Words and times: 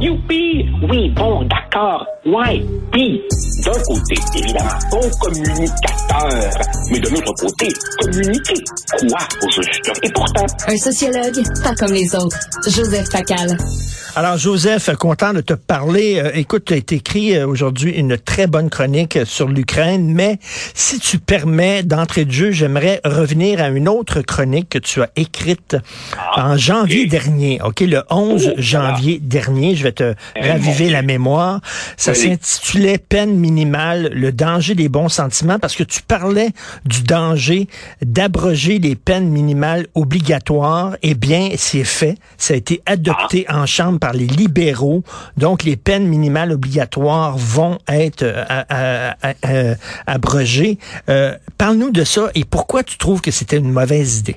Youpi! 0.00 0.64
Oui, 0.88 1.10
bon, 1.14 1.44
d'accord. 1.44 2.06
Ouais. 2.24 2.64
Puis, 2.90 3.20
d'un 3.64 3.72
côté, 3.72 4.14
évidemment, 4.36 4.78
bon 4.90 5.10
communicateur. 5.20 6.50
Mais 6.90 6.98
de 7.00 7.08
l'autre 7.10 7.32
côté, 7.38 7.68
communiquer. 8.00 8.64
Quoi, 8.98 9.18
au 9.42 9.50
juste? 9.50 9.92
Et 10.02 10.10
pourtant... 10.12 10.46
Un 10.68 10.76
sociologue, 10.76 11.42
pas 11.62 11.74
comme 11.74 11.92
les 11.92 12.14
autres. 12.14 12.38
Joseph 12.66 13.10
Facal. 13.10 13.56
Alors, 14.16 14.36
Joseph, 14.36 14.90
content 14.96 15.32
de 15.32 15.40
te 15.40 15.54
parler. 15.54 16.20
Euh, 16.22 16.30
écoute, 16.34 16.64
tu 16.66 16.74
as 16.74 16.76
écrit 16.78 17.36
euh, 17.36 17.46
aujourd'hui 17.46 17.92
une 17.92 18.18
très 18.18 18.46
bonne 18.48 18.68
chronique 18.68 19.18
sur 19.24 19.48
l'Ukraine, 19.48 20.12
mais 20.12 20.38
si 20.74 20.98
tu 20.98 21.18
permets 21.18 21.84
d'entrée 21.84 22.24
de 22.24 22.30
jeu, 22.32 22.50
j'aimerais 22.50 23.00
revenir 23.04 23.62
à 23.62 23.68
une 23.68 23.88
autre 23.88 24.20
chronique 24.22 24.68
que 24.68 24.78
tu 24.78 25.00
as 25.00 25.10
écrite 25.16 25.76
Ah, 26.34 26.48
en 26.50 26.56
janvier 26.56 27.06
dernier, 27.06 27.60
OK, 27.64 27.80
le 27.80 28.02
11 28.10 28.48
Oh, 28.50 28.54
janvier 28.58 29.20
dernier. 29.22 29.74
Je 29.76 29.84
vais 29.84 29.92
te 29.92 30.14
Eh, 30.34 30.50
raviver 30.50 30.90
la 30.90 31.02
mémoire. 31.02 31.60
Ça 31.96 32.12
s'intitulait 32.12 32.98
Peine 32.98 33.36
minimale, 33.36 34.10
le 34.12 34.32
danger 34.32 34.74
des 34.74 34.88
bons 34.88 35.08
sentiments, 35.08 35.58
parce 35.60 35.76
que 35.76 35.84
tu 35.84 36.02
parlais 36.02 36.50
du 36.84 37.02
danger 37.02 37.68
d'abroger 38.02 38.78
les 38.80 38.96
peines 38.96 39.28
minimales 39.28 39.86
obligatoires. 39.94 40.96
Eh 41.02 41.14
bien, 41.14 41.50
c'est 41.56 41.84
fait. 41.84 42.16
Ça 42.38 42.54
a 42.54 42.56
été 42.56 42.82
adopté 42.86 43.44
Ah. 43.48 43.60
en 43.60 43.66
Chambre 43.66 43.99
par 44.00 44.12
les 44.12 44.26
libéraux. 44.26 45.02
Donc, 45.36 45.62
les 45.62 45.76
peines 45.76 46.06
minimales 46.06 46.52
obligatoires 46.52 47.36
vont 47.36 47.78
être 47.88 48.24
euh, 48.24 49.74
abrogées. 50.06 50.78
Euh, 51.08 51.34
Parle-nous 51.58 51.90
de 51.90 52.04
ça 52.04 52.30
et 52.34 52.44
pourquoi 52.44 52.82
tu 52.82 52.96
trouves 52.98 53.20
que 53.20 53.30
c'était 53.30 53.58
une 53.58 53.70
mauvaise 53.70 54.20
idée? 54.20 54.36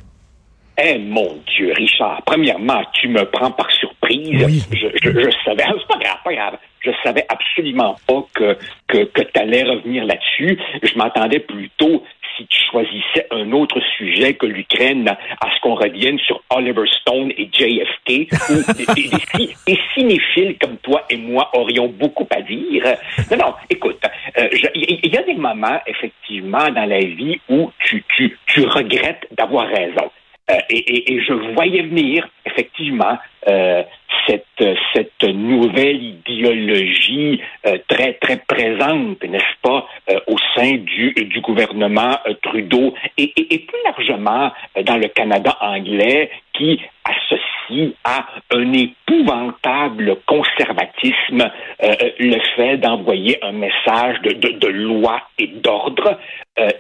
Eh 0.77 0.97
mon 0.97 1.37
Dieu, 1.55 1.71
Richard, 1.75 2.21
premièrement, 2.25 2.81
tu 2.93 3.07
me 3.07 3.23
prends 3.25 3.51
par 3.51 3.71
surprise. 3.71 4.43
Oui. 4.43 4.63
Je, 4.71 4.87
je, 5.03 5.11
je 5.11 5.29
savais, 5.45 5.63
c'est 5.67 5.87
pas 5.87 5.99
grave, 5.99 6.17
pas 6.23 6.33
grave. 6.33 6.57
Je 6.79 6.91
savais 7.03 7.25
absolument 7.29 7.95
pas 8.07 8.25
que, 8.33 8.57
que, 8.87 9.05
que 9.05 9.21
tu 9.21 9.39
allais 9.39 9.63
revenir 9.63 10.03
là-dessus. 10.05 10.59
Je 10.81 10.97
m'attendais 10.97 11.39
plutôt 11.39 12.03
si 12.43 12.47
tu 12.47 12.59
choisissais 12.71 13.27
un 13.31 13.51
autre 13.53 13.79
sujet 13.97 14.33
que 14.33 14.45
l'Ukraine 14.45 15.07
à 15.07 15.49
ce 15.55 15.59
qu'on 15.61 15.75
revienne 15.75 16.19
sur 16.19 16.41
Oliver 16.49 16.83
Stone 17.01 17.31
et 17.37 17.49
JFK, 17.51 18.27
où 18.49 18.73
des, 18.73 18.85
des- 18.93 19.09
des- 19.37 19.55
des 19.67 19.79
cinéphiles 19.93 20.57
comme 20.59 20.77
toi 20.77 21.03
et 21.09 21.17
moi 21.17 21.49
aurions 21.53 21.87
beaucoup 21.87 22.27
à 22.35 22.41
dire. 22.41 22.83
Non, 23.31 23.37
non, 23.37 23.53
écoute, 23.69 24.01
euh, 24.37 24.47
il 24.75 25.11
y, 25.13 25.17
a 25.17 25.23
des 25.23 25.35
moments, 25.35 25.79
effectivement, 25.87 26.69
dans 26.69 26.85
la 26.85 26.99
vie 26.99 27.39
où 27.49 27.71
tu, 27.85 28.03
tu, 28.15 28.37
tu 28.47 28.65
regrettes 28.65 29.27
d'avoir 29.31 29.67
raison. 29.67 30.09
Euh, 30.51 30.55
et, 30.69 30.77
et- 30.77 31.13
et 31.13 31.21
je 31.23 31.33
voyais 31.53 31.83
venir, 31.83 32.27
effectivement, 32.45 33.17
euh, 33.47 33.83
cette, 34.27 35.23
nouvelle 35.23 36.03
idéologie 36.03 37.41
euh, 37.65 37.77
très, 37.87 38.13
très 38.13 38.37
présente, 38.37 39.23
n'est-ce 39.23 39.61
pas, 39.61 39.87
euh, 40.09 40.19
au 40.27 40.35
sein 40.55 40.75
du, 40.75 41.13
gouvernement 41.41 42.17
euh, 42.27 42.33
Trudeau 42.41 42.93
et, 43.17 43.27
plus 43.27 43.79
largement 43.85 44.51
dans 44.85 44.97
le 44.97 45.07
Canada 45.07 45.57
anglais 45.61 46.29
qui 46.53 46.79
associe 47.03 47.93
à 48.03 48.27
un 48.51 48.73
épouvantable 48.73 50.17
conservatisme 50.27 51.49
le 51.81 52.39
fait 52.55 52.77
d'envoyer 52.77 53.43
un 53.43 53.53
message 53.53 54.21
de, 54.21 54.31
de, 54.33 54.67
loi 54.67 55.21
et 55.39 55.47
d'ordre. 55.47 56.19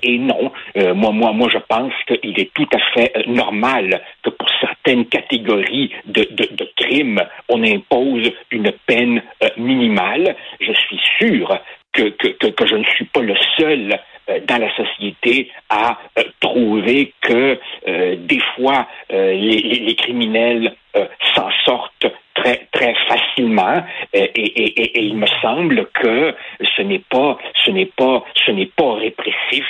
Et 0.03 0.17
non, 0.19 0.51
moi, 0.93 1.11
moi, 1.11 1.31
moi, 1.33 1.49
je 1.51 1.57
pense 1.57 1.93
qu'il 2.07 2.39
est 2.39 2.53
tout 2.53 2.67
à 2.73 2.79
fait 2.93 3.27
normal 3.27 4.01
que 4.21 4.29
pour 4.29 4.49
certaines 4.83 5.05
catégories 5.05 5.91
de, 6.05 6.27
de, 6.31 6.47
de 6.55 6.69
crimes, 6.75 7.21
on 7.49 7.63
impose 7.63 8.31
une 8.51 8.71
peine 8.85 9.21
euh, 9.43 9.49
minimale. 9.57 10.35
Je 10.59 10.73
suis 10.73 10.99
sûr 11.19 11.59
que, 11.93 12.09
que, 12.09 12.47
que, 12.47 12.65
je 12.65 12.75
ne 12.75 12.83
suis 12.85 13.05
pas 13.05 13.21
le 13.21 13.35
seul 13.57 13.99
euh, 14.29 14.39
dans 14.47 14.57
la 14.57 14.75
société 14.75 15.51
à 15.69 15.97
euh, 16.17 16.23
trouver 16.39 17.13
que 17.21 17.59
euh, 17.87 18.15
des 18.17 18.41
fois 18.55 18.87
euh, 19.11 19.33
les, 19.33 19.57
les, 19.57 19.95
criminels 19.95 20.75
euh, 20.95 21.05
s'en 21.35 21.49
sortent 21.65 22.07
très 22.33 22.67
très 22.71 22.95
facilement 23.07 23.83
et, 24.11 24.23
et, 24.23 24.63
et, 24.63 24.99
et 24.99 25.03
il 25.03 25.17
me 25.17 25.27
semble 25.41 25.87
que 25.93 26.33
ce 26.75 26.81
n'est 26.81 27.03
pas 27.09 27.37
ce 27.63 27.69
n'est 27.69 27.91
pas 27.97 28.23
ce 28.45 28.51
n'est 28.51 28.71
pas 28.75 28.95
répressif 28.95 29.65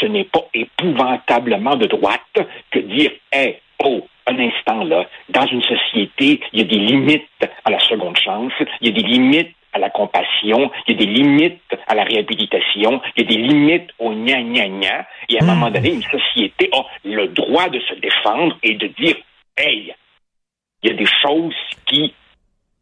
ce 0.00 0.06
n'est 0.06 0.24
pas 0.24 0.44
épouvantablement 0.52 1.76
de 1.76 1.86
droite 1.86 2.40
que 2.72 2.80
dire 2.80 3.12
hey 3.30 3.58
oh 3.84 4.04
un 4.32 4.38
instant 4.38 4.84
là 4.84 5.06
dans 5.28 5.46
une 5.46 5.62
société 5.62 6.40
il 6.52 6.58
y 6.58 6.62
a 6.62 6.64
des 6.64 6.78
limites 6.78 7.28
à 7.64 7.70
la 7.70 7.80
seconde 7.80 8.16
chance 8.18 8.52
il 8.80 8.88
y 8.88 8.90
a 8.90 8.94
des 8.94 9.08
limites 9.08 9.54
à 9.72 9.78
la 9.78 9.90
compassion, 9.90 10.70
il 10.86 10.92
y 10.92 10.96
a 10.96 10.98
des 10.98 11.10
limites 11.10 11.60
à 11.86 11.94
la 11.94 12.04
réhabilitation, 12.04 13.00
il 13.16 13.22
y 13.22 13.26
a 13.26 13.28
des 13.28 13.42
limites 13.42 13.88
au 13.98 14.10
gna 14.12 14.42
gna 14.42 14.68
gna. 14.68 15.06
Et 15.28 15.40
à 15.40 15.42
un 15.42 15.46
moment 15.46 15.70
donné, 15.70 15.94
une 15.94 16.02
société 16.02 16.68
a 16.72 16.84
le 17.04 17.28
droit 17.28 17.68
de 17.70 17.80
se 17.80 17.94
défendre 17.94 18.58
et 18.62 18.74
de 18.74 18.88
dire, 18.88 19.16
hey, 19.56 19.94
il 20.82 20.90
y 20.90 20.92
a 20.92 20.96
des 20.96 21.08
choses 21.22 21.54
qui 21.86 22.12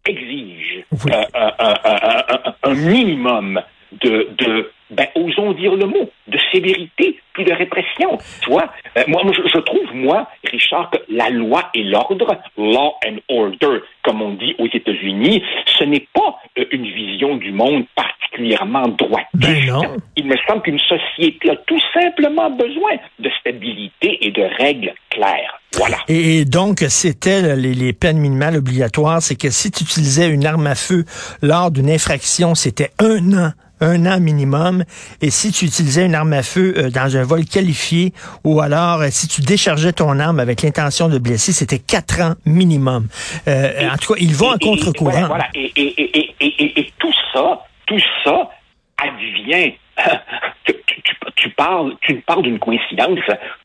exigent 0.04 0.84
Oui. 1.04 1.12
euh, 1.12 2.54
un 2.64 2.74
minimum 2.74 3.62
de, 3.92 4.28
de 4.38 4.72
ben, 4.90 5.06
osons 5.14 5.52
dire 5.52 5.74
le 5.74 5.86
mot, 5.86 6.10
de 6.28 6.38
sévérité 6.52 7.18
puis 7.32 7.44
de 7.44 7.52
répression. 7.52 8.18
Tu 8.42 8.50
vois, 8.50 8.70
Euh, 8.96 9.04
moi, 9.06 9.22
je, 9.26 9.48
je 9.48 9.58
trouve, 9.58 9.94
moi, 9.94 10.28
Richard, 10.50 10.90
que 10.90 10.98
la 11.08 11.30
loi 11.30 11.70
et 11.74 11.84
l'ordre, 11.84 12.36
law 12.58 12.94
and 13.06 13.18
order, 13.28 13.80
comme 14.02 14.20
on 14.20 14.30
dit 14.30 14.54
aux 14.58 14.66
États-Unis, 14.66 15.42
ce 15.78 15.84
n'est 15.84 16.06
pas 16.12 16.38
euh, 16.58 16.64
une 16.72 16.86
vision 16.86 17.36
du 17.36 17.52
monde 17.52 17.84
particulièrement 17.94 18.88
droitiste. 18.88 19.28
Ben 19.34 19.66
non. 19.66 19.96
Il 20.16 20.26
me 20.26 20.36
semble 20.48 20.62
qu'une 20.62 20.80
société 20.80 21.50
a 21.50 21.56
tout 21.56 21.80
simplement 21.94 22.50
besoin 22.50 22.92
de 23.20 23.30
stabilité 23.40 24.18
et 24.26 24.32
de 24.32 24.42
règles 24.58 24.92
claires. 25.10 25.60
Voilà. 25.74 25.98
Et 26.08 26.44
donc, 26.44 26.80
c'était 26.88 27.54
les 27.56 27.92
peines 27.92 28.18
minimales 28.18 28.56
obligatoires, 28.56 29.22
c'est 29.22 29.36
que 29.40 29.50
si 29.50 29.70
tu 29.70 29.84
utilisais 29.84 30.28
une 30.28 30.46
arme 30.46 30.66
à 30.66 30.74
feu 30.74 31.04
lors 31.42 31.70
d'une 31.70 31.90
infraction, 31.90 32.56
c'était 32.56 32.90
un 32.98 33.32
an 33.34 33.52
un 33.80 34.06
an 34.06 34.20
minimum. 34.20 34.79
Et 35.20 35.30
si 35.30 35.52
tu 35.52 35.64
utilisais 35.66 36.04
une 36.06 36.14
arme 36.14 36.32
à 36.32 36.42
feu 36.42 36.74
euh, 36.76 36.90
dans 36.90 37.16
un 37.16 37.22
vol 37.22 37.44
qualifié, 37.44 38.12
ou 38.44 38.60
alors 38.60 39.00
euh, 39.02 39.08
si 39.10 39.28
tu 39.28 39.40
déchargeais 39.42 39.92
ton 39.92 40.18
arme 40.18 40.40
avec 40.40 40.62
l'intention 40.62 41.08
de 41.08 41.18
blesser, 41.18 41.52
c'était 41.52 41.78
quatre 41.78 42.20
ans 42.20 42.34
minimum. 42.46 43.08
Euh, 43.48 43.88
en 43.92 43.96
tout 43.96 44.14
cas, 44.14 44.20
ils 44.20 44.34
vont 44.34 44.50
à 44.50 44.56
et- 44.60 44.64
contre-courant. 44.64 45.26
Voilà. 45.26 45.46
Et, 45.54 46.92
tout 46.98 47.12
ça, 47.32 47.60
tout 47.86 48.00
ça 48.24 48.50
advient. 48.98 49.72
tu, 50.64 50.74
tu- 50.86 51.02
tu- 51.02 51.14
tu 51.36 51.50
parles, 51.50 51.94
tu 52.02 52.14
parles 52.26 52.42
d'une 52.42 52.58
coïncidence. 52.58 53.18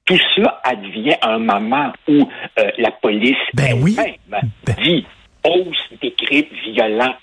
Tout 0.06 0.18
cela 0.36 0.60
advient 0.64 1.16
à 1.22 1.34
un 1.34 1.40
moment 1.40 1.92
où 2.08 2.28
euh, 2.60 2.70
la 2.78 2.92
police 2.92 3.36
Ben 3.54 3.74
oui. 3.82 3.96
Ben- 4.28 4.42
dit 4.84 5.06
hausse 5.44 6.00
des 6.02 6.14
crimes 6.14 6.46
violents 6.74 7.16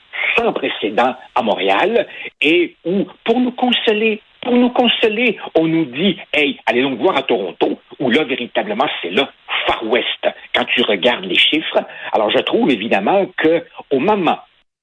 sans 0.43 0.53
précédent 0.53 1.15
à 1.35 1.43
Montréal 1.43 2.07
et 2.41 2.77
où, 2.85 3.07
pour 3.25 3.41
nous 3.41 3.53
consoler, 3.53 4.21
pour 4.43 4.55
nous 4.55 4.71
consoler, 4.71 5.39
on 5.55 5.69
nous 5.69 5.85
dit, 5.87 6.19
hey, 6.33 6.59
allez 6.67 6.83
donc 6.83 6.99
voir 6.99 7.17
à 7.17 7.23
Toronto, 7.23 7.79
où 8.01 8.11
là, 8.11 8.25
véritablement, 8.25 8.87
c'est 9.01 9.11
là, 9.11 9.31
Far 9.67 9.85
West, 9.87 10.27
quand 10.55 10.65
tu 10.75 10.83
regardes 10.83 11.25
les 11.25 11.39
chiffres. 11.39 11.81
Alors, 12.13 12.31
je 12.31 12.39
trouve 12.39 12.71
évidemment 12.71 13.27
que 13.37 13.65
au 13.91 14.01
moment 14.01 14.39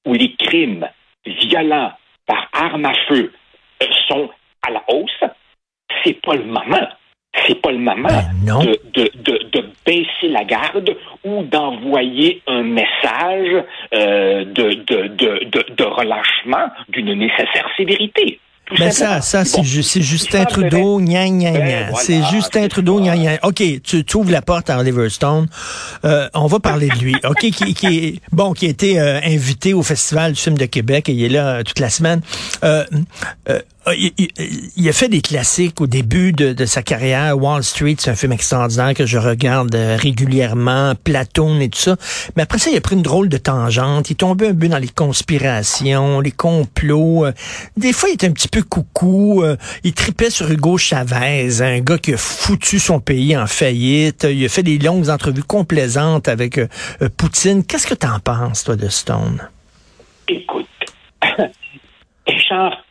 où 0.06 0.14
les 0.14 0.34
crimes 0.36 0.88
violents 1.26 1.92
par 2.26 2.48
arme 2.52 2.86
à 2.86 2.94
feu 3.08 3.32
sont 4.08 4.30
à 4.66 4.70
la 4.70 4.82
hausse, 4.88 5.24
c'est 6.04 6.20
pas 6.22 6.34
le 6.34 6.44
moment. 6.44 6.88
C'est 7.46 7.60
pas 7.60 7.70
le 7.70 7.78
moment 7.78 8.08
Ben 8.44 8.64
de 8.92 9.49
baisser 9.90 10.28
la 10.30 10.44
garde 10.44 10.90
ou 11.24 11.42
d'envoyer 11.42 12.42
un 12.46 12.62
message 12.62 13.64
euh, 13.94 14.44
de, 14.44 14.66
de, 14.90 15.74
de, 15.76 15.84
relâchement 15.84 16.66
d'une 16.90 17.14
nécessaire 17.14 17.66
sévérité. 17.76 18.38
Ben 18.78 18.92
ça, 18.92 19.20
ça 19.20 19.44
c'est 19.44 19.56
Bon. 19.58 19.64
ju- 19.64 19.82
Justin 19.82 20.44
Trudeau, 20.44 21.00
gna 21.00 21.26
gna 21.28 21.50
Ben, 21.50 21.58
gna. 21.58 21.78
voilà, 21.90 22.04
c'est 22.06 22.22
Justin 22.30 22.68
Trudeau, 22.68 22.98
ça. 22.98 23.16
gna 23.16 23.16
gna. 23.16 23.38
OK, 23.42 23.62
tu, 23.82 24.04
tu 24.04 24.16
ouvres 24.16 24.30
la 24.30 24.42
porte 24.42 24.70
à 24.70 24.78
Oliver 24.78 25.08
Stone. 25.08 25.48
Euh, 26.04 26.28
on 26.34 26.46
va 26.46 26.60
parler 26.60 26.86
de 26.88 26.98
lui. 27.04 27.16
OK, 27.28 27.40
qui, 27.50 27.74
qui 27.74 27.86
est, 28.06 28.20
bon, 28.30 28.52
qui 28.52 28.66
a 28.66 28.68
été 28.68 29.00
euh, 29.00 29.18
invité 29.24 29.74
au 29.74 29.82
Festival 29.82 30.34
du 30.34 30.40
film 30.40 30.56
de 30.56 30.66
Québec 30.66 31.08
et 31.08 31.12
il 31.12 31.24
est 31.24 31.28
là 31.28 31.46
euh, 31.56 31.62
toute 31.64 31.80
la 31.80 31.90
semaine. 31.90 32.20
Euh, 33.90 34.10
il, 34.76 34.88
a 34.88 34.92
fait 34.92 35.08
des 35.08 35.20
classiques 35.20 35.80
au 35.80 35.86
début 35.86 36.32
de, 36.32 36.64
sa 36.64 36.82
carrière. 36.82 37.36
Wall 37.36 37.62
Street, 37.62 37.96
c'est 37.98 38.10
un 38.10 38.14
film 38.14 38.32
extraordinaire 38.32 38.94
que 38.94 39.06
je 39.06 39.18
regarde 39.18 39.74
euh, 39.74 39.96
régulièrement, 39.96 40.94
Platoon 41.02 41.60
et 41.60 41.68
tout 41.68 41.78
ça. 41.78 41.96
Mais 42.36 42.42
après 42.42 42.58
ça, 42.58 42.70
il 42.70 42.76
a 42.76 42.80
pris 42.80 42.96
une 42.96 43.02
drôle 43.02 43.28
de 43.28 43.36
tangente. 43.36 44.10
Il 44.10 44.12
est 44.12 44.16
tombé 44.16 44.48
un 44.48 44.54
peu 44.54 44.68
dans 44.68 44.78
les 44.78 44.88
conspirations, 44.88 46.20
les 46.20 46.30
complots. 46.30 47.26
Euh, 47.26 47.32
Des 47.76 47.92
fois, 47.92 48.08
il 48.08 48.14
était 48.14 48.28
un 48.28 48.32
petit 48.32 48.48
peu 48.48 48.62
coucou. 48.62 49.42
Euh, 49.42 49.56
Il 49.84 49.92
tripait 49.92 50.30
sur 50.30 50.50
Hugo 50.50 50.78
Chavez, 50.78 51.60
un 51.60 51.80
gars 51.80 51.98
qui 51.98 52.14
a 52.14 52.16
foutu 52.16 52.78
son 52.78 53.00
pays 53.00 53.36
en 53.36 53.46
faillite. 53.46 54.26
Il 54.30 54.44
a 54.44 54.48
fait 54.48 54.62
des 54.62 54.78
longues 54.78 55.08
entrevues 55.08 55.42
complaisantes 55.42 56.28
avec 56.28 56.60
Poutine. 57.16 57.64
Qu'est-ce 57.64 57.86
que 57.86 57.94
t'en 57.94 58.18
penses, 58.20 58.64
toi, 58.64 58.76
de 58.76 58.88
Stone? 58.88 59.48
Richard, 62.26 62.84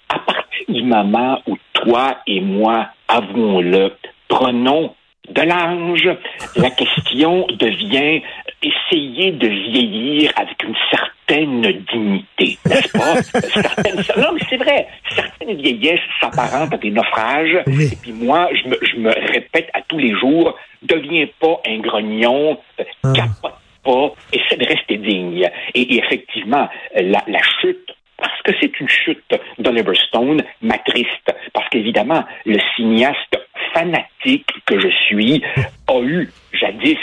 moment 0.78 1.42
où 1.48 1.58
toi 1.74 2.18
et 2.28 2.42
moi, 2.42 2.88
avouons-le, 3.08 3.94
prenons 4.28 4.94
de 5.30 5.42
l'âge, 5.42 6.18
la 6.56 6.72
question 6.72 7.46
devient 7.60 8.22
essayer 8.62 9.32
de 9.32 9.48
vieillir 9.48 10.32
avec 10.36 10.64
une 10.64 10.76
certaine 10.90 11.84
dignité, 11.94 12.58
n'est-ce 12.66 12.92
pas? 12.92 13.22
certaines, 13.54 14.04
non, 14.18 14.34
mais 14.34 14.42
c'est 14.50 14.58
vrai. 14.58 14.88
Certaines 15.16 15.56
vieillesses 15.56 16.00
s'apparentent 16.20 16.74
à 16.74 16.78
des 16.78 16.92
naufrages. 16.92 17.64
Et 17.68 17.96
puis 18.02 18.12
moi, 18.12 18.50
je 18.54 18.70
me, 18.70 18.78
je 18.82 18.98
me 18.98 19.10
répète 19.32 19.70
à 19.74 19.82
tous 19.88 20.00
les 20.00 20.14
jours, 20.18 20.56
deviens 20.82 21.28
pas 21.40 21.62
un 21.68 21.78
grognon, 21.80 22.58
ah. 23.04 23.14
capote 23.14 23.54
pas, 23.84 24.14
essaie 24.34 24.58
de 24.58 24.66
rester 24.66 24.98
digne. 24.98 25.50
Et, 25.74 25.98
effectivement, 25.98 26.68
la, 26.96 27.24
la 27.28 27.42
chute 27.62 27.96
parce 28.20 28.42
que 28.44 28.52
c'est 28.60 28.80
une 28.80 28.90
chute 28.90 29.36
d'Oliver 29.58 29.96
Stone 30.08 30.42
m'attriste. 30.62 31.34
Parce 31.54 31.70
qu'évidemment, 31.70 32.24
le 32.46 32.60
cinéaste 32.76 33.40
fanatique 33.74 34.50
que 34.66 34.80
je 34.80 34.90
suis 35.08 35.44
a 35.88 36.00
eu 36.02 36.30
jadis, 36.54 36.98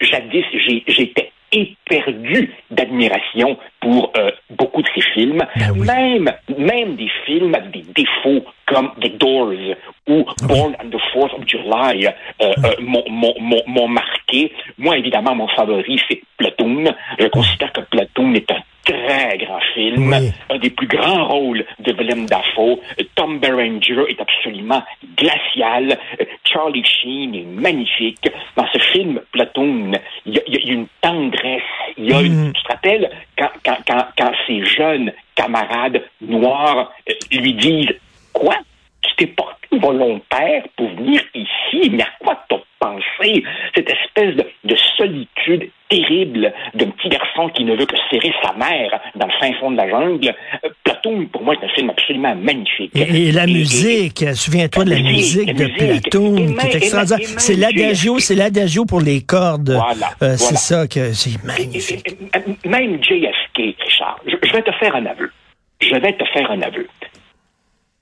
jadis, 0.00 0.44
j'étais 0.86 1.30
éperdu 1.54 2.52
d'admiration 2.70 3.56
pour 3.80 4.12
euh, 4.16 4.30
beaucoup 4.50 4.82
de 4.82 4.88
ses 4.94 5.02
films, 5.12 5.44
ben 5.56 5.72
même 5.74 6.32
même 6.58 6.96
des 6.96 7.08
films 7.24 7.54
avec 7.54 7.70
des 7.70 7.84
défauts 7.94 8.44
comme 8.66 8.90
The 9.00 9.16
Doors 9.16 9.76
ou 10.08 10.24
Born 10.48 10.76
on 10.82 10.90
the 10.90 11.00
Fourth 11.12 11.32
of 11.34 11.46
July 11.46 12.06
euh, 12.06 12.12
euh, 12.40 12.74
m'ont 12.80 13.88
marqué. 13.88 14.52
Moi, 14.78 14.98
évidemment, 14.98 15.34
mon 15.34 15.48
favori, 15.48 16.00
c'est 16.08 16.22
Platoon. 16.36 16.84
Je 17.18 17.26
considère 17.28 17.72
que 17.72 17.82
Platoon 17.82 18.34
est 18.34 18.50
un 18.50 18.62
très 18.84 19.38
grand 19.38 19.60
film, 19.74 20.14
un 20.50 20.58
des 20.58 20.70
plus 20.70 20.86
grands 20.86 21.26
rôles 21.26 21.64
de 21.80 21.92
Willem 21.92 22.26
Dafoe. 22.26 22.80
Tom 23.14 23.38
Berenger 23.38 24.04
est 24.08 24.20
absolument 24.20 24.82
glacial. 25.16 25.98
Charlie 26.44 26.84
Sheen 26.84 27.34
est 27.34 27.46
magnifique. 27.46 28.28
Dans 28.56 28.66
ce 28.72 28.78
film, 28.78 29.20
Platoon, 29.32 29.92
il 30.26 30.34
y, 30.34 30.56
a 30.56 30.72
une 30.72 30.86
tendresse. 31.00 31.62
Il 31.96 32.10
y 32.10 32.12
a 32.12 32.20
une, 32.20 32.48
mm. 32.48 32.52
tu 32.52 32.62
te 32.62 32.68
rappelles 32.68 33.10
quand, 33.38 33.50
quand, 33.64 33.78
quand, 33.86 34.06
quand 34.16 34.32
ces 34.46 34.64
jeunes 34.64 35.12
camarades 35.34 36.02
noirs 36.20 36.92
euh, 37.08 37.12
lui 37.32 37.54
disent 37.54 37.94
quoi? 38.32 38.54
Tu 39.02 39.14
t'es 39.16 39.26
porté 39.26 39.54
volontaire 39.78 40.64
pour 40.76 40.88
venir 40.88 41.20
ici, 41.34 41.90
mais 41.90 42.02
à 42.02 42.08
quoi 42.18 42.43
Cette 43.74 43.90
espèce 43.90 44.36
de, 44.36 44.76
solitude 44.96 45.70
terrible 45.88 46.52
d'un 46.74 46.90
petit 46.90 47.08
garçon 47.08 47.48
qui 47.48 47.64
ne 47.64 47.74
veut 47.76 47.86
que 47.86 47.96
serrer 48.10 48.32
sa 48.42 48.52
mère 48.54 49.00
dans 49.14 49.26
le 49.26 49.32
fin 49.40 49.52
fond 49.54 49.70
de 49.70 49.76
la 49.76 49.88
jungle. 49.88 50.34
Euh, 50.64 50.68
Platoon, 50.84 51.26
pour 51.26 51.42
moi, 51.42 51.54
est 51.54 51.64
un 51.64 51.68
film 51.68 51.90
absolument 51.90 52.34
magnifique. 52.34 52.92
Et, 52.94 53.32
la 53.32 53.46
musique, 53.46 54.24
souviens-toi 54.34 54.84
de 54.84 54.90
la 54.90 55.00
musique, 55.00 55.54
de 55.54 55.66
Platoon, 55.66 56.54
qui 56.54 56.66
est 56.66 56.74
extraordinaire. 56.76 57.28
C'est 57.38 57.56
l'adagio, 57.56 58.18
c'est 58.18 58.34
l'adagio 58.34 58.84
pour 58.84 59.00
les 59.00 59.22
cordes. 59.22 59.70
Voilà, 59.70 60.10
euh, 60.22 60.36
C'est 60.36 60.56
ça 60.56 60.86
que 60.86 61.12
c'est 61.12 61.42
magnifique. 61.44 62.16
même 62.64 63.02
JFK, 63.02 63.76
Richard, 63.80 64.20
je 64.26 64.52
vais 64.52 64.62
te 64.62 64.72
faire 64.72 64.94
un 64.94 65.06
aveu. 65.06 65.30
Je 65.80 65.94
vais 65.94 66.12
te 66.12 66.24
faire 66.32 66.50
un 66.50 66.62
aveu 66.62 66.86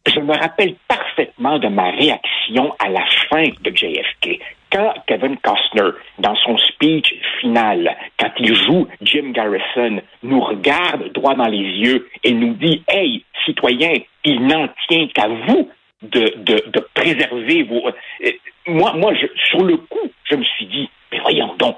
je 0.07 0.21
me 0.21 0.37
rappelle 0.37 0.75
parfaitement 0.89 1.59
de 1.59 1.69
ma 1.69 1.91
réaction 1.91 2.75
à 2.79 2.89
la 2.89 3.05
fin 3.29 3.45
de 3.63 3.71
JFK. 3.71 4.41
Quand 4.73 4.95
Kevin 5.07 5.37
Costner, 5.39 5.91
dans 6.19 6.35
son 6.37 6.57
speech 6.57 7.15
final, 7.41 7.95
quand 8.19 8.31
il 8.39 8.55
joue 8.55 8.89
Jim 9.03 9.31
Garrison, 9.33 10.01
nous 10.23 10.41
regarde 10.41 11.13
droit 11.13 11.35
dans 11.35 11.47
les 11.47 11.59
yeux 11.59 12.09
et 12.25 12.33
nous 12.33 12.55
dit 12.55 12.83
Hey, 12.89 13.25
citoyens, 13.45 13.99
il 14.25 14.47
n'en 14.47 14.69
tient 14.89 15.09
qu'à 15.09 15.29
vous 15.29 15.69
de, 16.03 16.35
de, 16.45 16.89
préserver 16.95 17.65
vos. 17.65 17.87
Euh, 17.87 18.31
moi, 18.67 18.95
moi 18.95 19.13
sur 19.51 19.63
le 19.63 19.77
coup, 19.77 20.11
je 20.31 20.37
me 20.37 20.45
suis 20.45 20.67
dit 20.67 20.89
Mais 21.11 21.21
voyons 21.21 21.55
donc, 21.59 21.77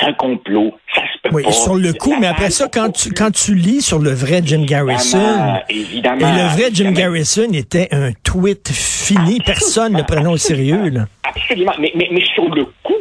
c'est 0.00 0.06
un 0.06 0.12
complot, 0.14 0.74
ça 0.94 1.02
se 1.02 1.18
peut 1.22 1.34
oui, 1.34 1.52
Sur 1.52 1.74
le 1.74 1.92
coup, 1.92 2.14
mais 2.18 2.26
après 2.26 2.50
ça, 2.50 2.68
quand 2.72 2.90
tu, 2.90 3.10
quand 3.10 3.30
tu 3.30 3.54
lis 3.54 3.82
sur 3.82 3.98
le 3.98 4.10
vrai 4.10 4.40
Jim 4.44 4.64
Garrison, 4.64 5.60
évidemment, 5.68 6.28
et 6.28 6.42
le 6.42 6.48
vrai 6.48 6.70
Jim 6.72 6.92
Garrison 6.92 7.52
était 7.52 7.88
un 7.92 8.12
tweet 8.24 8.68
fini, 8.68 9.40
personne 9.44 9.92
ne 9.92 10.02
prenait 10.02 10.28
au 10.28 10.36
sérieux. 10.36 10.88
Là. 10.88 11.06
Absolument, 11.22 11.72
mais, 11.78 11.92
mais, 11.94 12.08
mais 12.10 12.24
sur 12.34 12.48
le 12.54 12.64
coup, 12.82 12.94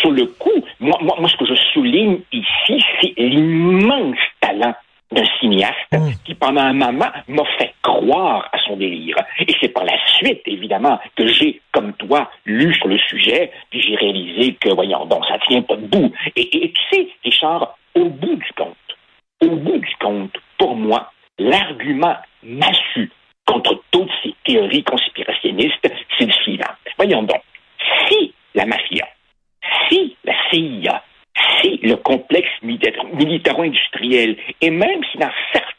sur 0.00 0.10
le 0.10 0.26
coup, 0.26 0.50
moi, 0.80 0.98
moi, 1.02 1.16
moi, 1.18 1.28
ce 1.28 1.36
que 1.36 1.46
je 1.46 1.54
souligne 1.72 2.18
ici, 2.32 2.84
c'est 3.00 3.14
l'immense 3.16 4.16
talent 4.40 4.74
d'un 5.12 5.24
cinéaste 5.40 5.74
mm. 5.92 6.10
qui, 6.24 6.34
pendant 6.34 6.62
un 6.62 6.72
moment, 6.72 7.10
m'a 7.28 7.42
fait 7.58 7.74
croire 7.82 8.50
son 8.64 8.76
délire. 8.76 9.16
Et 9.40 9.54
c'est 9.60 9.68
par 9.68 9.84
la 9.84 9.96
suite, 10.16 10.42
évidemment, 10.46 10.98
que 11.16 11.26
j'ai, 11.26 11.60
comme 11.72 11.92
toi, 11.94 12.30
lu 12.44 12.74
sur 12.74 12.88
le 12.88 12.98
sujet, 12.98 13.52
puis 13.70 13.80
j'ai 13.80 13.96
réalisé 13.96 14.54
que, 14.54 14.70
voyons, 14.74 15.06
donc, 15.06 15.24
ça 15.26 15.38
tient 15.46 15.62
pas 15.62 15.76
debout. 15.76 16.12
Et, 16.36 16.64
et 16.64 16.72
tu 16.72 16.82
sais, 16.90 17.08
Richard, 17.24 17.76
au 17.94 18.04
bout 18.04 18.36
du 18.36 18.52
compte, 18.56 18.76
au 19.42 19.50
bout 19.50 19.78
du 19.78 19.94
compte, 20.00 20.36
pour 20.58 20.76
moi, 20.76 21.12
l'argument 21.38 22.16
massu 22.42 23.10
contre 23.46 23.82
toutes 23.90 24.10
ces 24.22 24.34
théories 24.44 24.84
conspirationnistes, 24.84 25.90
c'est 26.18 26.26
le 26.26 26.32
suivant. 26.32 26.72
Voyons 26.96 27.22
donc, 27.22 27.42
si 28.08 28.32
la 28.54 28.66
mafia, 28.66 29.06
si 29.88 30.16
la 30.24 30.34
CIA, 30.50 31.02
si 31.60 31.78
le 31.82 31.96
complexe 31.96 32.50
militaro-industriel, 32.62 34.36
et 34.60 34.70
même 34.70 35.02
si 35.10 35.18
dans 35.18 35.30
certains 35.52 35.73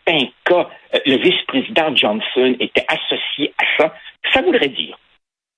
le 1.06 1.18
vice-président 1.18 1.96
Johnson 1.96 2.56
était 2.60 2.86
associé 2.88 3.54
à 3.58 3.66
ça, 3.78 3.96
ça 4.34 4.42
voudrait 4.42 4.70
dire 4.70 4.98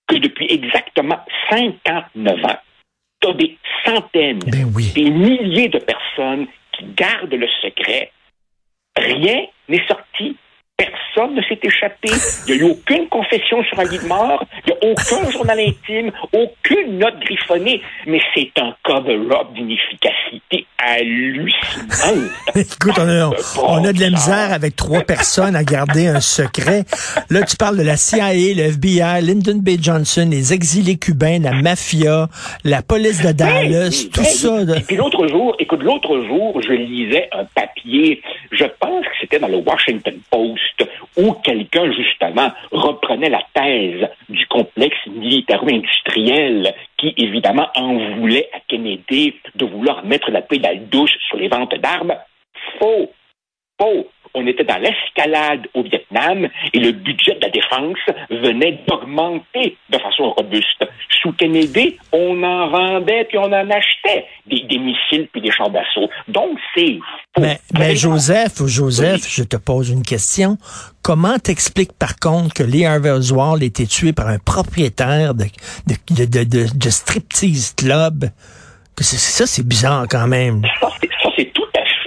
que 0.08 0.16
depuis 0.16 0.48
exactement 0.50 1.20
59 1.50 2.46
ans, 2.46 2.58
tu 3.22 3.28
as 3.30 3.34
des 3.34 3.58
centaines, 3.86 4.40
ben 4.40 4.72
des 4.94 5.10
milliers 5.10 5.70
de 5.70 5.80
personnes 5.80 6.48
qui 6.74 6.86
gardent 6.96 7.34
le 7.34 7.48
secret. 7.62 8.12
Rien 8.96 9.46
n'est 9.68 9.86
sorti 9.88 10.38
Personne 11.18 11.36
ne 11.36 11.42
s'est 11.42 11.60
échappé. 11.64 12.10
Il 12.48 12.54
n'y 12.54 12.62
a 12.62 12.64
eu 12.64 12.72
aucune 12.72 13.08
confession 13.08 13.64
sur 13.64 13.80
un 13.80 13.86
lit 13.86 13.98
de 13.98 14.08
mort. 14.08 14.44
Il 14.66 14.74
n'y 14.74 14.74
a 14.74 14.92
aucun 14.92 15.32
journal 15.32 15.60
intime, 15.60 16.12
aucune 16.32 17.00
note 17.00 17.20
griffonnée. 17.22 17.82
Mais 18.06 18.20
c'est 18.36 18.52
un 18.60 18.76
cover-up 18.84 19.52
d'une 19.54 19.72
efficacité 19.72 20.68
hallucinante. 20.78 22.32
Écoute, 22.56 22.94
on 23.00 23.10
a, 23.10 23.32
on 23.64 23.84
a, 23.84 23.94
de 23.94 24.00
la 24.00 24.12
misère 24.12 24.54
avec 24.54 24.76
trois 24.76 25.02
personnes 25.02 25.56
à 25.56 25.64
garder 25.64 26.08
un 26.08 26.22
secret. 26.22 26.84
Là, 27.32 27.42
tu 27.42 27.58
parles 27.58 27.78
de 27.78 27.84
la 27.84 27.98
CIA, 27.98 28.34
le 28.34 28.70
FBI, 28.70 29.22
Lyndon 29.24 29.60
B. 29.60 29.82
Johnson, 29.82 30.28
les 30.30 30.54
exilés 30.54 30.98
cubains, 30.98 31.40
la 31.40 31.54
mafia, 31.54 32.28
la 32.64 32.84
police 32.84 33.24
de 33.24 33.32
Dallas, 33.32 34.08
tout 34.14 34.24
ça. 34.24 34.62
Et 34.76 34.82
puis 34.82 34.98
l'autre 34.98 35.28
jour, 35.28 35.56
écoute, 35.58 35.82
l'autre 35.82 36.24
jour, 36.28 36.62
je 36.62 36.74
lisais 36.74 37.28
un 37.32 37.46
papier, 37.46 38.22
je 38.52 38.66
pense 38.80 39.04
que 39.04 39.12
c'était 39.20 39.40
dans 39.40 39.48
le 39.48 39.58
Washington 39.58 40.16
Post, 40.30 40.88
où 41.16 41.34
quelqu'un, 41.44 41.92
justement, 41.92 42.52
reprenait 42.72 43.30
la 43.30 43.44
thèse 43.54 44.08
du 44.30 44.46
complexe 44.48 44.98
militaro-industriel 45.08 46.74
qui, 46.98 47.14
évidemment, 47.18 47.68
en 47.76 48.16
voulait 48.16 48.50
à 48.54 48.60
Kennedy 48.68 49.36
de 49.56 49.66
vouloir 49.66 50.04
mettre 50.06 50.32
la 50.32 50.42
pédale 50.42 50.88
douce 50.90 51.16
sur 51.28 51.38
les 51.38 51.48
ventes 51.48 51.76
d'armes. 51.76 52.16
Faux! 52.80 53.12
Faux! 53.80 54.08
On 54.34 54.46
était 54.48 54.64
dans 54.64 54.78
l'escalade 54.78 55.68
au 55.74 55.84
Vietnam 55.84 56.48
et 56.74 56.80
le 56.80 56.92
budget 56.92 57.36
de 57.36 57.42
la 57.42 57.50
défense 57.50 57.98
venait 58.30 58.80
d'augmenter 58.88 59.78
de 59.90 59.98
façon 59.98 60.32
robuste. 60.32 60.86
Sous 61.22 61.34
Kennedy, 61.34 61.98
on 62.12 62.42
en 62.44 62.70
vendait 62.70 63.26
puis 63.26 63.38
on 63.38 63.52
en 63.52 63.70
achetait 63.70 64.26
des, 64.48 64.78
missiles 64.78 65.28
puis 65.32 65.42
des 65.42 65.52
chars 65.52 65.70
d'assaut. 65.70 66.10
Donc, 66.28 66.58
c'est 66.76 67.00
mais, 67.40 67.60
mais, 67.78 67.96
Joseph, 67.96 68.66
Joseph, 68.66 69.28
je 69.28 69.44
te 69.44 69.58
pose 69.58 69.90
une 69.90 70.04
question. 70.04 70.58
Comment 71.02 71.38
t'expliques 71.38 71.94
par 71.98 72.18
contre 72.18 72.54
que 72.54 72.64
Lee 72.64 72.86
Harvey 72.86 73.12
Oswald 73.12 73.62
a 73.62 73.66
été 73.66 73.86
tué 73.86 74.14
par 74.14 74.28
un 74.28 74.40
propriétaire 74.40 75.34
de, 75.34 75.46
de, 75.88 76.26
de, 76.26 76.44
de, 76.44 76.66
de 76.76 76.90
striptease 76.90 77.76
club? 77.76 78.26
Ça, 79.00 79.46
c'est 79.46 79.68
bizarre 79.68 80.06
quand 80.10 80.28
même. 80.28 80.64
Ça, 80.80 80.90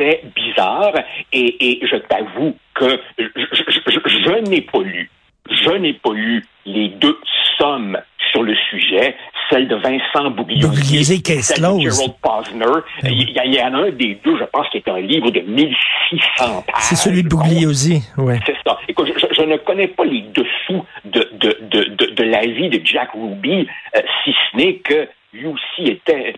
fait 0.01 0.23
bizarre. 0.35 0.95
Et, 1.33 1.83
et 1.83 1.87
je 1.87 1.97
t'avoue 1.97 2.57
que 2.75 3.01
je, 3.19 3.25
je, 3.37 3.63
je, 3.87 4.01
je 4.07 4.51
n'ai 4.51 4.63
pas 4.63 4.81
lu, 4.81 5.11
je 5.51 5.71
n'ai 5.71 5.93
pas 5.93 6.13
lu 6.13 6.45
les 6.65 6.89
deux 6.89 7.19
sommes 7.59 7.99
sur 8.31 8.43
le 8.43 8.55
sujet, 8.71 9.17
celle 9.51 9.67
de 9.67 9.75
Vincent 9.75 10.31
Bougliosi, 10.31 11.15
et 11.15 11.43
celle 11.43 11.63
de 11.63 11.91
Gerald 11.91 12.15
Posner. 12.23 12.81
Ben 13.03 13.13
il, 13.13 13.55
y 13.55 13.61
en 13.61 13.75
a 13.75 13.79
un 13.79 13.91
des 13.91 14.19
deux, 14.25 14.39
je 14.39 14.45
pense, 14.45 14.69
qui 14.69 14.79
est 14.79 14.89
un 14.89 15.01
livre 15.01 15.31
de 15.31 15.41
1600 15.41 16.63
pages. 16.63 16.75
C'est 16.79 16.95
celui 16.95 17.25
de 17.25 17.29
Bougliosi, 17.29 18.03
oui. 18.19 18.35
C'est 18.47 18.57
ça. 18.65 18.79
Écoute, 18.89 19.09
je, 19.17 19.43
ne 19.43 19.57
connais 19.57 19.89
pas 19.89 20.05
les 20.05 20.23
dessous 20.33 20.85
de, 21.05 21.29
de, 21.33 21.59
de, 21.63 22.07
de, 22.15 22.23
la 22.23 22.47
vie 22.47 22.69
de 22.69 22.81
Jack 22.85 23.11
Ruby, 23.15 23.67
euh, 23.97 24.01
si 24.23 24.33
ce 24.33 24.57
n'est 24.57 24.77
que 24.77 25.09
lui 25.33 25.47
aussi 25.47 25.91
était, 25.91 26.35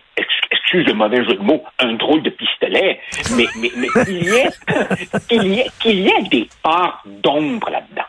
excuse 0.73 0.87
le 0.87 0.93
mauvais 0.93 1.23
jeu 1.23 1.35
de 1.35 1.43
mots, 1.43 1.63
un 1.79 1.93
drôle 1.93 2.23
de 2.23 2.29
pistolet, 2.31 2.99
mais, 3.35 3.45
mais, 3.57 3.69
mais 3.77 3.87
qu'il 4.05 4.23
y 4.23 4.35
ait, 4.35 4.49
qu'il 5.29 5.47
y 5.47 5.59
ait, 5.59 5.67
qu'il 5.79 5.99
y 5.99 6.07
ait 6.07 6.23
des 6.23 6.49
parts 6.63 7.03
d'ombre 7.05 7.69
là-dedans. 7.69 8.05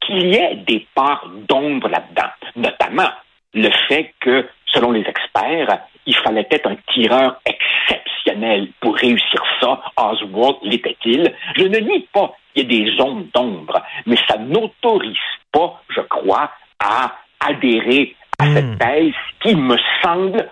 Qu'il 0.00 0.26
y 0.26 0.36
ait 0.36 0.56
des 0.66 0.86
parts 0.94 1.26
d'ombre 1.48 1.88
là-dedans. 1.88 2.30
Notamment 2.54 3.10
le 3.54 3.70
fait 3.88 4.14
que, 4.20 4.46
selon 4.66 4.92
les 4.92 5.00
experts, 5.00 5.80
il 6.06 6.14
fallait 6.16 6.46
être 6.50 6.68
un 6.68 6.76
tireur 6.92 7.40
exceptionnel 7.44 8.68
pour 8.80 8.94
réussir 8.96 9.42
ça. 9.60 9.80
Oswald 9.96 10.58
l'était-il? 10.62 11.34
Je 11.56 11.64
ne 11.64 11.78
nie 11.78 12.06
pas 12.12 12.36
qu'il 12.54 12.70
y 12.70 12.76
ait 12.76 12.84
des 12.84 12.96
zones 12.96 13.28
d'ombre, 13.34 13.82
mais 14.06 14.16
ça 14.28 14.38
n'autorise 14.38 15.16
pas, 15.50 15.82
je 15.88 16.02
crois, 16.02 16.52
à 16.78 17.16
adhérer 17.40 18.14
à 18.38 18.44
cette 18.52 18.64
hmm. 18.64 18.78
thèse 18.78 19.14
qui 19.40 19.56
me 19.56 19.76
semble 20.02 20.50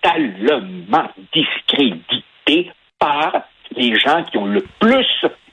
totalement 0.00 1.08
discréditée 1.32 2.70
par 2.98 3.42
les 3.76 3.98
gens 3.98 4.24
qui 4.24 4.38
ont 4.38 4.46
le 4.46 4.64
plus 4.78 5.06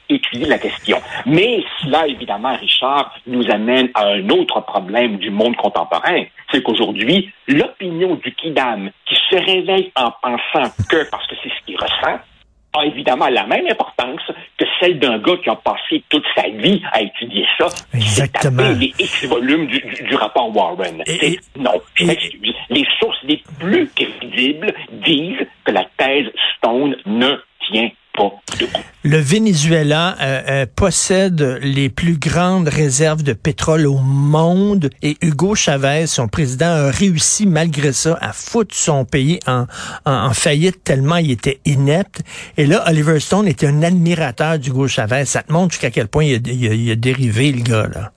étudié 0.10 0.46
la 0.46 0.58
question. 0.58 0.98
Mais 1.26 1.64
cela, 1.82 2.08
évidemment, 2.08 2.56
Richard, 2.56 3.14
nous 3.26 3.50
amène 3.52 3.90
à 3.94 4.08
un 4.08 4.30
autre 4.30 4.62
problème 4.62 5.18
du 5.18 5.30
monde 5.30 5.56
contemporain. 5.56 6.24
C'est 6.52 6.64
qu'aujourd'hui, 6.64 7.32
l'opinion 7.48 8.16
du 8.16 8.34
Kidam, 8.34 8.90
qui 9.06 9.16
se 9.30 9.36
réveille 9.36 9.92
en 9.96 10.12
pensant 10.22 10.72
que, 10.90 11.10
parce 11.10 11.28
que 11.28 11.36
c'est 11.44 11.50
ce 11.50 11.66
qu'il 11.66 11.76
ressent, 11.78 12.20
a 12.74 12.86
évidemment 12.86 13.28
la 13.28 13.46
même 13.46 13.66
importance 13.70 14.22
celle 14.80 15.00
d'un 15.00 15.18
gars 15.20 15.38
qui 15.44 15.50
a 15.50 15.56
passé 15.56 16.04
toute 16.10 16.26
sa 16.36 16.48
vie 16.50 16.82
à 16.92 17.02
étudier 17.02 17.46
ça. 17.58 17.68
Exactement. 17.94 18.70
les 18.78 18.94
X 19.00 19.26
volumes 19.26 19.68
du, 19.68 20.16
rapport 20.16 20.56
Warren. 20.56 21.04
non, 21.58 21.82
Les 22.00 22.86
sources 23.00 23.18
les 23.24 23.42
plus 23.60 23.90
crédibles 23.96 24.74
disent 24.92 25.46
que 25.66 25.72
la 25.72 25.86
thèse 25.98 26.28
Stone 26.58 26.96
ne 27.06 27.36
tient 27.70 27.90
le 29.04 29.18
Venezuela 29.18 30.16
euh, 30.20 30.42
euh, 30.50 30.66
possède 30.76 31.60
les 31.62 31.90
plus 31.90 32.20
grandes 32.20 32.68
réserves 32.68 33.24
de 33.24 33.34
pétrole 33.34 33.86
au 33.86 33.98
monde 33.98 34.90
et 35.02 35.16
Hugo 35.22 35.56
Chavez, 35.56 36.08
son 36.08 36.28
président, 36.28 36.66
a 36.66 36.92
réussi 36.92 37.48
malgré 37.48 37.94
ça 37.94 38.18
à 38.20 38.34
foutre 38.34 38.76
son 38.76 39.06
pays 39.06 39.40
en, 39.48 39.66
en, 40.06 40.34
faillite 40.34 40.84
tellement 40.84 41.18
il 41.18 41.32
était 41.32 41.60
inepte. 41.66 42.22
Et 42.58 42.66
là, 42.66 42.84
Oliver 42.88 43.20
Stone 43.20 43.48
était 43.48 43.68
un 43.68 43.84
admirateur 43.84 44.60
d'Hugo 44.60 44.88
Chavez. 44.88 45.26
Ça 45.26 45.44
te 45.44 45.54
montre 45.54 45.74
jusqu'à 45.74 45.92
quel 45.92 46.08
point 46.08 46.26
il 46.26 46.36
a, 46.36 46.74
il, 46.74 46.92
a, 46.92 46.96
dérivé, 46.96 47.52
le 47.52 47.62
gars, 47.62 47.88
là. 47.94 48.12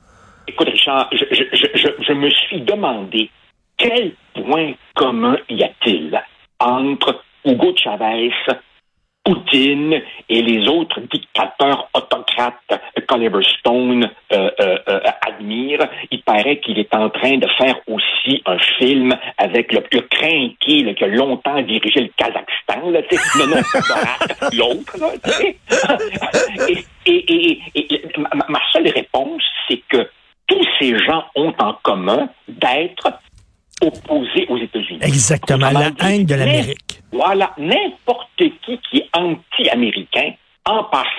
Écoute, 0.49 0.69
Richard, 0.69 1.09
je, 1.13 1.25
je, 1.31 1.45
je, 1.75 1.89
je 2.05 2.13
me 2.13 2.31
suis 2.31 2.63
demandé 2.63 3.31
quel 3.77 4.13
point 4.35 4.73
commun 4.97 5.37
y 5.49 5.63
a-t-il 5.63 6.21
entre 6.59 7.23
Hugo 7.45 7.73
Chavez 7.77 8.33
Poutine 9.25 10.01
et 10.29 10.43
les 10.43 10.67
autres 10.67 11.01
dictateurs 11.13 11.89
autocrates 11.93 12.55
qu'Oliver 13.07 13.43
Stone 13.59 14.11
euh, 14.33 14.51
euh, 14.61 14.79
euh, 14.89 15.01
admire. 15.27 15.81
Il 16.11 16.23
paraît 16.23 16.59
qu'il 16.61 16.79
est 16.79 16.95
en 16.95 17.11
train 17.11 17.37
de 17.37 17.47
faire 17.59 17.77
aussi 17.87 18.43
un 18.47 18.59
film 18.79 19.15
avec 19.37 19.73
le, 19.73 19.83
plus 19.83 20.03
crinqué 20.09 20.95
qui 20.95 21.05
a 21.05 21.07
longtemps 21.09 21.61
dirigé 21.61 22.01
le 22.01 22.11
Kazakhstan. 22.17 22.91
Là, 22.91 23.01
non, 23.39 23.47
non, 23.47 23.57
l'autre. 24.53 24.97
et, 27.07 27.63
et, 27.75 28.03
ma 28.49 28.61
seule 28.73 28.89
réponse, 28.89 29.43
c'est 29.69 29.83
que 29.89 30.09
tous 30.47 30.67
ces 30.79 30.99
gens 30.99 31.25
ont 31.35 31.55
en 31.59 31.75
commun 31.83 32.29
d'être 32.49 33.13
opposés 33.83 34.47
aux 34.49 34.59
États-Unis. 34.59 35.01
Exactement, 35.03 35.71
la 35.71 35.91
haine 36.01 36.25
de 36.25 36.35
l'Amérique. 36.35 37.01
Voilà, 37.13 37.53
n'importe 37.59 38.29
qui 38.65 38.80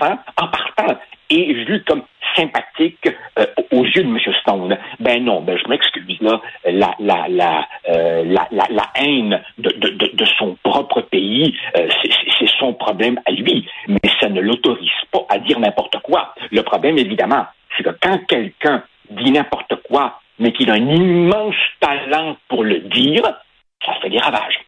en 0.01 0.48
partant, 0.48 0.98
est 1.29 1.53
vu 1.53 1.84
comme 1.84 2.03
sympathique 2.36 3.10
euh, 3.39 3.46
aux 3.72 3.86
yeux 3.86 4.03
de 4.03 4.10
M. 4.10 4.17
Stone. 4.41 4.77
Ben 5.00 5.24
non, 5.24 5.41
ben 5.41 5.58
je 5.58 5.67
m'excuse 5.70 6.17
là, 6.22 6.41
la 6.65 6.96
la 7.00 7.27
la, 7.27 7.67
euh, 7.89 8.24
la, 8.25 8.48
la 8.70 8.84
haine 8.96 9.41
de, 9.58 9.70
de, 9.72 10.12
de, 10.13 10.25
son 10.38 10.58
propre 10.63 11.01
pays, 11.01 11.55
euh, 11.77 11.88
c'est 12.39 12.50
son 12.60 12.74
problème 12.74 13.20
à 13.25 13.31
lui, 13.31 13.67
mais 13.88 14.00
ça 14.20 14.29
ne 14.29 14.41
l'autorise 14.41 14.89
pas 15.12 15.25
à 15.29 15.39
dire 15.39 15.60
n'importe 15.60 15.98
quoi. 16.00 16.34
Le 16.51 16.62
problème, 16.63 16.98
évidemment, 16.98 17.46
c'est 17.77 17.84
que 17.84 17.96
quand 18.01 18.17
quelqu'un 18.27 18.84
dit 19.10 19.31
n'importe 19.31 19.75
quoi, 19.88 20.20
mais 20.39 20.51
qu'il 20.53 20.70
a 20.70 20.74
un 20.74 20.88
immense 20.88 21.55
talent 21.79 22.38
pour 22.48 22.63
le 22.63 22.79
dire, 22.79 23.24
ça 23.86 23.93
fait 24.01 24.10
des 24.10 24.20
ravages. 24.20 24.60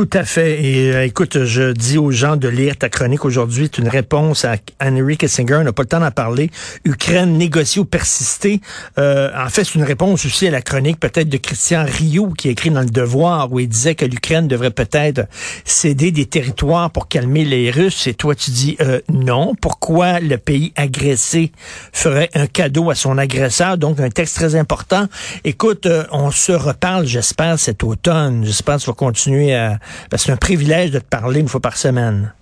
Tout 0.00 0.08
à 0.14 0.24
fait. 0.24 0.64
Et 0.64 0.94
euh, 0.94 1.04
écoute, 1.04 1.44
je 1.44 1.72
dis 1.72 1.98
aux 1.98 2.10
gens 2.10 2.36
de 2.36 2.48
lire 2.48 2.74
ta 2.74 2.88
chronique 2.88 3.26
aujourd'hui. 3.26 3.68
C'est 3.70 3.82
une 3.82 3.88
réponse 3.88 4.46
à 4.46 4.56
Henry 4.82 5.18
Kissinger. 5.18 5.56
On 5.56 5.64
n'a 5.64 5.74
pas 5.74 5.82
le 5.82 5.88
temps 5.88 6.00
d'en 6.00 6.10
parler. 6.10 6.50
Ukraine 6.86 7.36
négocier 7.36 7.82
ou 7.82 7.84
persister. 7.84 8.62
Euh, 8.96 9.28
en 9.36 9.50
fait, 9.50 9.64
c'est 9.64 9.74
une 9.74 9.84
réponse 9.84 10.24
aussi 10.24 10.46
à 10.46 10.50
la 10.50 10.62
chronique 10.62 10.98
peut-être 10.98 11.28
de 11.28 11.36
Christian 11.36 11.84
Rio 11.86 12.30
qui 12.30 12.48
a 12.48 12.52
écrit 12.52 12.70
dans 12.70 12.80
Le 12.80 12.88
Devoir 12.88 13.52
où 13.52 13.60
il 13.60 13.68
disait 13.68 13.94
que 13.94 14.06
l'Ukraine 14.06 14.48
devrait 14.48 14.70
peut-être 14.70 15.28
céder 15.66 16.12
des 16.12 16.24
territoires 16.24 16.90
pour 16.90 17.06
calmer 17.06 17.44
les 17.44 17.70
Russes. 17.70 18.06
Et 18.06 18.14
toi, 18.14 18.34
tu 18.34 18.52
dis 18.52 18.78
euh, 18.80 19.02
non. 19.12 19.54
Pourquoi 19.60 20.18
le 20.18 20.38
pays 20.38 20.72
agressé 20.76 21.52
ferait 21.92 22.30
un 22.32 22.46
cadeau 22.46 22.88
à 22.88 22.94
son 22.94 23.18
agresseur? 23.18 23.76
Donc, 23.76 24.00
un 24.00 24.08
texte 24.08 24.36
très 24.36 24.54
important. 24.54 25.08
Écoute, 25.44 25.86
on 26.10 26.30
se 26.30 26.52
reparle, 26.52 27.04
j'espère, 27.04 27.58
cet 27.58 27.84
automne. 27.84 28.46
J'espère 28.46 28.76
que 28.76 28.80
tu 28.80 28.86
vas 28.86 28.94
continuer 28.94 29.54
à 29.54 29.78
c'est 30.16 30.32
un 30.32 30.36
privilège 30.36 30.90
de 30.90 30.98
te 30.98 31.04
parler 31.04 31.40
une 31.40 31.48
fois 31.48 31.60
par 31.60 31.76
semaine. 31.76 32.32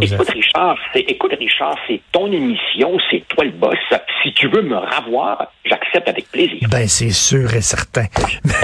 Écoute 0.00 0.28
Richard, 0.30 0.76
c'est, 0.92 1.00
écoute 1.00 1.32
Richard, 1.38 1.76
c'est 1.86 2.00
ton 2.12 2.30
émission, 2.30 2.98
c'est 3.10 3.26
toi 3.28 3.44
le 3.44 3.52
boss. 3.52 3.78
Si 4.22 4.32
tu 4.34 4.48
veux 4.48 4.62
me 4.62 4.76
ravoir, 4.76 5.50
j'accepte 5.64 6.08
avec 6.08 6.30
plaisir. 6.30 6.68
Ben 6.68 6.88
c'est 6.88 7.10
sûr 7.10 7.54
et 7.54 7.60
certain. 7.60 8.06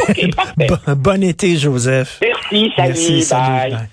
bon, 0.96 1.22
été, 1.22 1.56
Joseph. 1.56 2.20
Merci, 2.20 3.22
salut, 3.22 3.70
bye. 3.70 3.88